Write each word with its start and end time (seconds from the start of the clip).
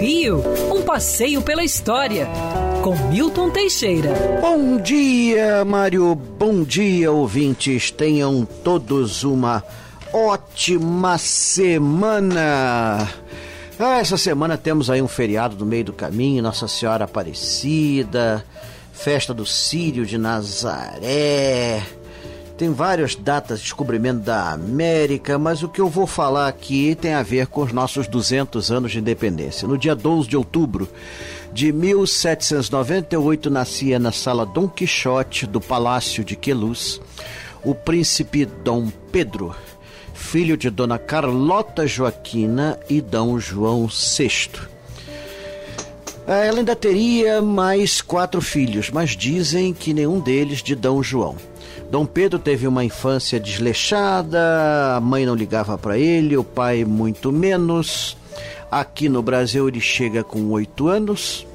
Rio, 0.00 0.42
um 0.74 0.82
passeio 0.82 1.40
pela 1.42 1.64
história, 1.64 2.28
com 2.82 2.94
Milton 3.08 3.50
Teixeira. 3.50 4.10
Bom 4.40 4.76
dia, 4.76 5.64
Mário. 5.64 6.14
Bom 6.14 6.62
dia, 6.62 7.10
ouvintes. 7.10 7.90
Tenham 7.90 8.46
todos 8.62 9.24
uma 9.24 9.64
ótima 10.12 11.16
semana. 11.18 13.08
Ah, 13.78 13.98
essa 13.98 14.16
semana 14.16 14.56
temos 14.56 14.88
aí 14.88 15.02
um 15.02 15.08
feriado 15.08 15.56
no 15.56 15.66
meio 15.66 15.84
do 15.84 15.92
caminho, 15.92 16.42
Nossa 16.42 16.68
Senhora 16.68 17.04
Aparecida, 17.04 18.44
festa 18.92 19.34
do 19.34 19.44
Sírio 19.44 20.06
de 20.06 20.16
Nazaré. 20.16 21.82
Tem 22.56 22.72
várias 22.72 23.16
datas 23.16 23.58
de 23.58 23.64
descobrimento 23.64 24.20
da 24.20 24.52
América, 24.52 25.36
mas 25.36 25.64
o 25.64 25.68
que 25.68 25.80
eu 25.80 25.88
vou 25.88 26.06
falar 26.06 26.46
aqui 26.46 26.94
tem 26.94 27.12
a 27.12 27.22
ver 27.22 27.48
com 27.48 27.62
os 27.62 27.72
nossos 27.72 28.06
200 28.06 28.70
anos 28.70 28.92
de 28.92 29.00
independência. 29.00 29.66
No 29.66 29.76
dia 29.76 29.94
12 29.94 30.28
de 30.28 30.36
outubro 30.36 30.88
de 31.52 31.72
1798, 31.72 33.50
nascia 33.50 33.98
na 33.98 34.12
sala 34.12 34.46
Dom 34.46 34.68
Quixote 34.68 35.46
do 35.46 35.60
Palácio 35.60 36.24
de 36.24 36.36
Queluz 36.36 37.00
o 37.64 37.74
príncipe 37.74 38.44
Dom 38.44 38.88
Pedro, 39.10 39.56
filho 40.12 40.56
de 40.56 40.68
Dona 40.68 40.98
Carlota 40.98 41.86
Joaquina 41.86 42.78
e 42.90 43.00
Dom 43.00 43.40
João 43.40 43.88
VI. 43.88 44.73
Ela 46.26 46.58
ainda 46.58 46.74
teria 46.74 47.42
mais 47.42 48.00
quatro 48.00 48.40
filhos, 48.40 48.90
mas 48.90 49.10
dizem 49.10 49.74
que 49.74 49.92
nenhum 49.92 50.20
deles 50.20 50.62
de 50.62 50.74
Dom 50.74 51.02
João. 51.02 51.36
Dom 51.90 52.06
Pedro 52.06 52.38
teve 52.38 52.66
uma 52.66 52.82
infância 52.82 53.38
desleixada, 53.38 54.96
a 54.96 55.00
mãe 55.00 55.26
não 55.26 55.34
ligava 55.34 55.76
para 55.76 55.98
ele, 55.98 56.34
o 56.36 56.42
pai 56.42 56.82
muito 56.82 57.30
menos. 57.30 58.16
Aqui 58.70 59.06
no 59.08 59.22
Brasil 59.22 59.68
ele 59.68 59.80
chega 59.80 60.24
com 60.24 60.50
oito 60.50 60.88
anos. 60.88 61.46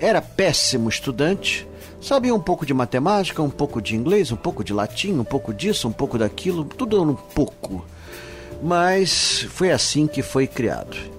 Era 0.00 0.22
péssimo 0.22 0.88
estudante, 0.88 1.68
sabia 2.00 2.34
um 2.34 2.40
pouco 2.40 2.64
de 2.64 2.72
matemática, 2.72 3.42
um 3.42 3.50
pouco 3.50 3.82
de 3.82 3.94
inglês, 3.94 4.32
um 4.32 4.36
pouco 4.36 4.64
de 4.64 4.72
latim, 4.72 5.12
um 5.12 5.24
pouco 5.24 5.52
disso, 5.52 5.86
um 5.86 5.92
pouco 5.92 6.16
daquilo, 6.16 6.64
tudo 6.64 7.02
um 7.02 7.14
pouco. 7.14 7.84
Mas 8.62 9.46
foi 9.50 9.70
assim 9.70 10.06
que 10.06 10.22
foi 10.22 10.46
criado. 10.46 11.17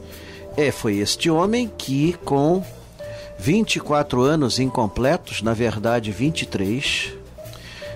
É, 0.57 0.71
foi 0.71 0.97
este 0.97 1.29
homem 1.29 1.71
que, 1.77 2.13
com 2.25 2.63
24 3.37 4.21
anos 4.21 4.59
incompletos, 4.59 5.41
na 5.41 5.53
verdade 5.53 6.11
23, 6.11 7.13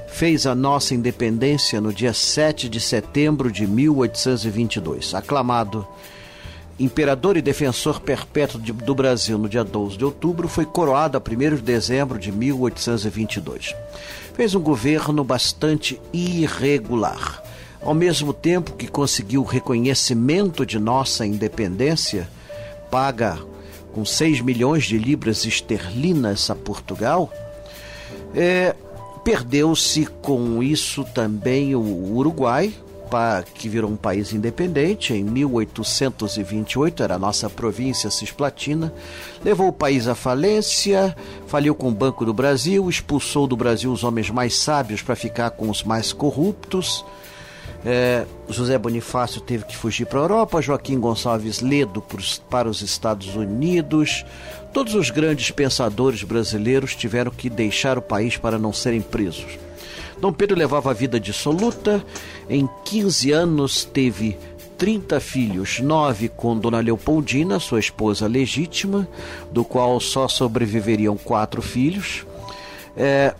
fez 0.08 0.46
a 0.46 0.56
nossa 0.56 0.94
independência 0.94 1.82
no 1.82 1.94
dia 1.94 2.14
7 2.14 2.70
de 2.70 2.80
setembro 2.80 3.52
de 3.52 3.68
1822. 3.68 5.14
Aclamado 5.14 5.86
imperador 6.80 7.38
e 7.38 7.42
defensor 7.42 8.00
perpétuo 8.00 8.60
de, 8.60 8.72
do 8.72 8.96
Brasil 8.96 9.38
no 9.38 9.50
dia 9.50 9.64
12 9.64 9.98
de 9.98 10.06
outubro, 10.06 10.48
foi 10.48 10.66
coroado 10.66 11.18
a 11.18 11.22
1 11.22 11.56
de 11.56 11.62
dezembro 11.62 12.18
de 12.18 12.32
1822. 12.32 13.76
Fez 14.34 14.56
um 14.56 14.62
governo 14.62 15.24
bastante 15.24 16.00
irregular. 16.12 17.44
Ao 17.82 17.94
mesmo 17.94 18.34
tempo 18.34 18.74
que 18.74 18.88
conseguiu 18.88 19.42
o 19.42 19.46
reconhecimento 19.46 20.66
de 20.66 20.80
nossa 20.80 21.26
independência, 21.26 22.30
paga 22.94 23.40
com 23.92 24.06
6 24.06 24.42
milhões 24.42 24.84
de 24.84 25.00
libras 25.00 25.48
esterlinas 25.48 26.52
a 26.52 26.56
Portugal, 26.56 27.34
é, 28.36 28.76
Perdeu-se 29.24 30.06
com 30.22 30.62
isso 30.62 31.06
também 31.06 31.74
o 31.76 31.80
Uruguai, 32.14 32.74
que 33.54 33.70
virou 33.70 33.90
um 33.90 33.96
país 33.96 34.34
independente 34.34 35.14
em 35.14 35.24
1828, 35.24 37.04
era 37.04 37.16
a 37.16 37.20
nossa 37.20 37.50
província 37.50 38.12
cisplatina, 38.12 38.94
levou 39.46 39.70
o 39.70 39.74
país 39.74 40.10
à 40.10 40.16
falência, 40.16 41.16
faliu 41.48 41.74
com 41.74 41.88
o 41.88 41.94
Banco 41.94 42.26
do 42.26 42.34
Brasil, 42.34 42.90
expulsou 42.90 43.48
do 43.48 43.56
Brasil 43.56 43.94
os 43.94 44.04
homens 44.04 44.30
mais 44.30 44.56
sábios 44.58 45.02
para 45.02 45.16
ficar 45.16 45.52
com 45.52 45.70
os 45.70 45.84
mais 45.84 46.12
corruptos. 46.12 47.06
É, 47.86 48.26
José 48.48 48.78
Bonifácio 48.78 49.42
teve 49.42 49.66
que 49.66 49.76
fugir 49.76 50.06
para 50.06 50.20
a 50.20 50.24
Europa, 50.24 50.62
Joaquim 50.62 51.00
Gonçalves 51.00 51.60
Ledo 51.60 52.04
para 52.50 52.70
os 52.70 52.82
Estados 52.82 53.36
Unidos. 53.36 54.26
Todos 54.72 54.96
os 54.96 55.10
grandes 55.10 55.52
pensadores 55.52 56.24
brasileiros 56.24 56.96
tiveram 56.96 57.32
que 57.32 57.50
deixar 57.50 57.98
o 57.98 58.02
país 58.02 58.38
para 58.38 58.58
não 58.58 58.72
serem 58.72 59.02
presos. 59.02 59.58
Dom 60.20 60.32
Pedro 60.32 60.58
levava 60.58 60.90
a 60.92 60.94
vida 60.94 61.20
dissoluta. 61.20 62.04
Em 62.50 62.70
15 62.86 63.32
anos 63.32 63.84
teve 63.84 64.38
30 64.78 65.20
filhos, 65.20 65.80
nove 65.80 66.30
com 66.30 66.58
Dona 66.58 66.80
Leopoldina, 66.80 67.60
sua 67.60 67.80
esposa 67.80 68.28
legítima, 68.28 69.08
do 69.52 69.64
qual 69.64 70.00
só 70.00 70.28
sobreviveriam 70.28 71.18
quatro 71.18 71.62
filhos. 71.62 72.26
É, 72.96 73.36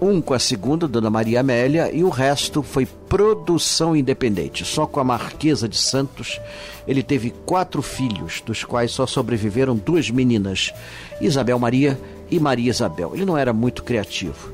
um 0.00 0.20
com 0.20 0.34
a 0.34 0.38
segunda, 0.38 0.86
Dona 0.86 1.10
Maria 1.10 1.40
Amélia, 1.40 1.90
e 1.92 2.04
o 2.04 2.08
resto 2.08 2.62
foi 2.62 2.86
produção 2.86 3.96
independente. 3.96 4.64
Só 4.64 4.86
com 4.86 5.00
a 5.00 5.04
Marquesa 5.04 5.68
de 5.68 5.76
Santos 5.76 6.40
ele 6.86 7.02
teve 7.02 7.34
quatro 7.44 7.82
filhos, 7.82 8.40
dos 8.40 8.64
quais 8.64 8.92
só 8.92 9.06
sobreviveram 9.06 9.76
duas 9.76 10.10
meninas, 10.10 10.72
Isabel 11.20 11.58
Maria 11.58 12.00
e 12.30 12.40
Maria 12.40 12.70
Isabel. 12.70 13.10
Ele 13.14 13.26
não 13.26 13.36
era 13.36 13.52
muito 13.52 13.82
criativo. 13.82 14.52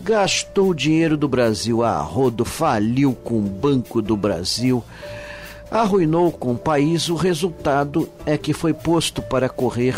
Gastou 0.00 0.70
o 0.70 0.74
dinheiro 0.74 1.16
do 1.16 1.28
Brasil 1.28 1.84
a 1.84 2.00
rodo, 2.00 2.44
faliu 2.44 3.14
com 3.14 3.38
o 3.38 3.42
Banco 3.42 4.02
do 4.02 4.16
Brasil, 4.16 4.82
arruinou 5.70 6.32
com 6.32 6.52
o 6.52 6.58
país. 6.58 7.08
O 7.08 7.14
resultado 7.14 8.08
é 8.24 8.36
que 8.36 8.52
foi 8.52 8.72
posto 8.72 9.22
para 9.22 9.48
correr 9.48 9.96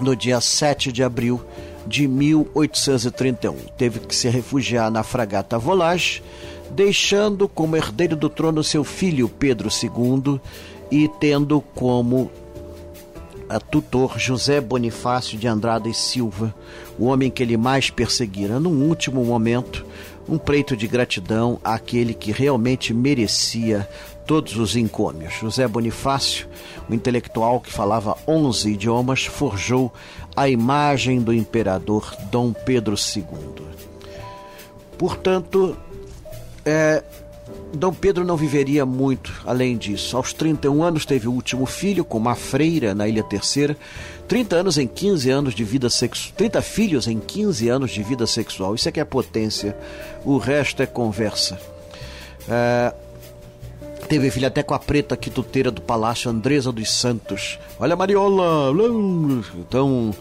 no 0.00 0.14
dia 0.14 0.40
7 0.40 0.92
de 0.92 1.02
abril 1.02 1.40
de 1.86 2.06
1831. 2.06 3.56
Teve 3.76 4.00
que 4.00 4.14
se 4.14 4.28
refugiar 4.28 4.90
na 4.90 5.02
fragata 5.02 5.58
Volage, 5.58 6.22
deixando 6.70 7.48
como 7.48 7.76
herdeiro 7.76 8.16
do 8.16 8.28
trono 8.28 8.62
seu 8.64 8.84
filho 8.84 9.28
Pedro 9.28 9.68
II 9.68 10.40
e 10.90 11.08
tendo 11.20 11.60
como 11.74 12.30
a 13.48 13.60
tutor 13.60 14.18
José 14.18 14.60
Bonifácio 14.60 15.36
de 15.36 15.46
Andrada 15.46 15.88
e 15.88 15.92
Silva, 15.92 16.54
o 16.98 17.06
homem 17.06 17.30
que 17.30 17.42
ele 17.42 17.56
mais 17.56 17.90
perseguira. 17.90 18.58
Num 18.58 18.88
último 18.88 19.22
momento, 19.24 19.84
um 20.28 20.38
pleito 20.38 20.74
de 20.76 20.86
gratidão 20.86 21.60
àquele 21.62 22.14
que 22.14 22.32
realmente 22.32 22.94
merecia 22.94 23.86
todos 24.26 24.56
os 24.56 24.76
encômios. 24.76 25.34
José 25.34 25.66
Bonifácio, 25.66 26.48
o 26.88 26.94
intelectual 26.94 27.60
que 27.60 27.72
falava 27.72 28.16
11 28.26 28.72
idiomas, 28.72 29.24
forjou 29.24 29.92
a 30.36 30.48
imagem 30.48 31.20
do 31.20 31.32
imperador 31.32 32.14
Dom 32.30 32.52
Pedro 32.52 32.94
II. 32.94 33.66
Portanto, 34.96 35.76
é, 36.64 37.02
Dom 37.74 37.92
Pedro 37.92 38.24
não 38.24 38.36
viveria 38.36 38.84
muito 38.84 39.32
além 39.44 39.76
disso. 39.76 40.16
Aos 40.16 40.32
31 40.32 40.82
anos 40.82 41.06
teve 41.06 41.26
o 41.26 41.32
último 41.32 41.66
filho 41.66 42.04
com 42.04 42.18
uma 42.18 42.34
freira 42.34 42.94
na 42.94 43.08
Ilha 43.08 43.22
Terceira. 43.22 43.76
30 44.28 44.56
anos 44.56 44.78
em 44.78 44.86
15 44.86 45.30
anos 45.30 45.54
de 45.54 45.64
vida 45.64 45.88
sexual. 45.88 46.34
30 46.36 46.62
filhos 46.62 47.08
em 47.08 47.18
15 47.18 47.68
anos 47.68 47.90
de 47.90 48.02
vida 48.02 48.26
sexual. 48.26 48.74
Isso 48.74 48.88
é 48.88 48.92
que 48.92 49.00
é 49.00 49.04
potência. 49.04 49.76
O 50.24 50.36
resto 50.36 50.82
é 50.82 50.86
conversa. 50.86 51.58
É, 52.48 52.94
teve 54.12 54.30
filho 54.30 54.46
até 54.46 54.62
com 54.62 54.74
a 54.74 54.78
preta 54.78 55.16
quituteira 55.16 55.70
do 55.70 55.80
palácio 55.80 56.30
Andresa 56.30 56.70
dos 56.70 56.90
Santos. 56.90 57.58
Olha, 57.80 57.96
Mariola! 57.96 58.70
Então, 59.58 60.14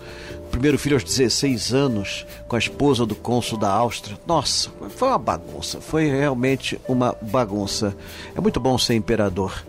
primeiro 0.50 0.80
filho 0.80 0.96
aos 0.96 1.04
16 1.04 1.74
anos, 1.74 2.26
com 2.48 2.56
a 2.56 2.60
esposa 2.60 3.06
do 3.06 3.16
cônsul 3.16 3.58
da 3.58 3.70
Áustria. 3.70 4.18
Nossa, 4.26 4.70
foi 4.96 5.10
uma 5.10 5.18
bagunça. 5.18 5.82
Foi 5.82 6.06
realmente 6.06 6.80
uma 6.88 7.14
bagunça. 7.22 7.94
É 8.34 8.40
muito 8.40 8.62
bom 8.62 8.78
ser 8.78 8.94
imperador. 8.94 9.62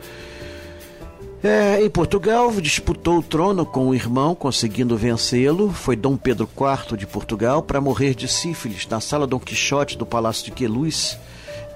É, 1.42 1.84
em 1.84 1.90
Portugal, 1.90 2.52
disputou 2.60 3.18
o 3.18 3.22
trono 3.24 3.66
com 3.66 3.88
o 3.88 3.94
irmão, 3.94 4.36
conseguindo 4.36 4.96
vencê-lo. 4.96 5.72
Foi 5.72 5.96
Dom 5.96 6.16
Pedro 6.16 6.48
IV 6.48 6.96
de 6.96 7.08
Portugal 7.08 7.60
para 7.60 7.80
morrer 7.80 8.14
de 8.14 8.28
sífilis 8.28 8.86
na 8.86 9.00
sala 9.00 9.26
Dom 9.26 9.40
Quixote 9.40 9.98
do 9.98 10.06
Palácio 10.06 10.44
de 10.44 10.52
Queluz 10.52 11.18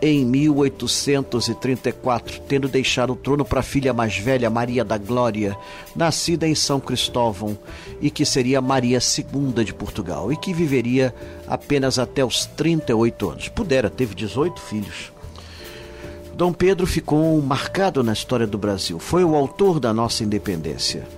em 0.00 0.24
1834, 0.24 2.40
tendo 2.48 2.68
deixado 2.68 3.12
o 3.12 3.16
trono 3.16 3.44
para 3.44 3.60
a 3.60 3.62
filha 3.62 3.92
mais 3.92 4.16
velha, 4.16 4.50
Maria 4.50 4.84
da 4.84 4.98
Glória, 4.98 5.56
nascida 5.94 6.46
em 6.46 6.54
São 6.54 6.80
Cristóvão, 6.80 7.58
e 8.00 8.10
que 8.10 8.24
seria 8.24 8.60
Maria 8.60 8.98
II 8.98 9.64
de 9.64 9.74
Portugal, 9.74 10.32
e 10.32 10.36
que 10.36 10.52
viveria 10.52 11.14
apenas 11.46 11.98
até 11.98 12.24
os 12.24 12.46
38 12.46 13.30
anos. 13.30 13.48
Pudera, 13.48 13.88
teve 13.88 14.14
18 14.14 14.60
filhos. 14.60 15.12
Dom 16.34 16.52
Pedro 16.52 16.86
ficou 16.86 17.40
marcado 17.40 18.04
na 18.04 18.12
história 18.12 18.46
do 18.46 18.58
Brasil. 18.58 18.98
Foi 18.98 19.24
o 19.24 19.34
autor 19.34 19.80
da 19.80 19.94
nossa 19.94 20.22
independência. 20.22 21.08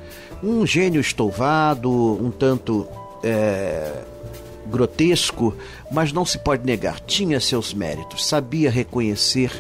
Um 0.41 0.65
gênio 0.65 1.01
estouvado, 1.01 1.91
um 1.91 2.31
tanto 2.31 2.87
é, 3.25 4.05
grotesco, 4.79 5.57
mas 5.91 6.13
não 6.13 6.25
se 6.25 6.39
pode 6.39 6.65
negar, 6.65 7.01
tinha 7.01 7.41
seus 7.41 7.75
méritos, 7.75 8.25
sabia 8.25 8.71
reconhecer 8.71 9.51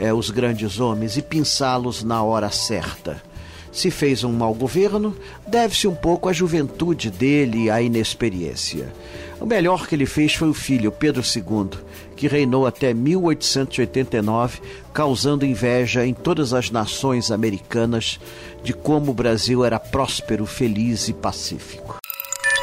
é, 0.00 0.12
os 0.12 0.30
grandes 0.30 0.80
homens 0.80 1.16
e 1.16 1.22
pinçá-los 1.22 2.02
na 2.02 2.24
hora 2.24 2.50
certa. 2.50 3.22
Se 3.70 3.88
fez 3.88 4.24
um 4.24 4.32
mau 4.32 4.52
governo, 4.52 5.16
deve-se 5.46 5.86
um 5.86 5.94
pouco 5.94 6.28
à 6.28 6.32
juventude 6.32 7.08
dele 7.08 7.64
e 7.64 7.70
à 7.70 7.80
inexperiência. 7.80 8.92
O 9.40 9.46
melhor 9.46 9.86
que 9.86 9.94
ele 9.94 10.06
fez 10.06 10.34
foi 10.34 10.48
o 10.48 10.54
filho, 10.54 10.90
Pedro 10.90 11.22
II, 11.22 11.78
que 12.16 12.26
reinou 12.26 12.66
até 12.66 12.92
1889, 12.92 14.60
causando 14.92 15.46
inveja 15.46 16.04
em 16.04 16.12
todas 16.12 16.52
as 16.52 16.72
nações 16.72 17.30
americanas 17.30 18.18
de 18.64 18.72
como 18.72 19.12
o 19.12 19.14
Brasil 19.14 19.64
era 19.64 19.78
próspero, 19.78 20.44
feliz 20.44 21.06
e 21.06 21.12
pacífico. 21.12 21.97